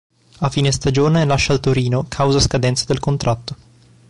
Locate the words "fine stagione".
0.49-1.25